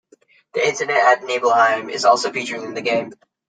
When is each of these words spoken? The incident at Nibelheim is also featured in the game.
The 0.55 0.67
incident 0.67 0.97
at 0.97 1.21
Nibelheim 1.25 1.91
is 1.91 2.05
also 2.05 2.31
featured 2.31 2.63
in 2.63 2.73
the 2.73 2.81
game. 2.81 3.13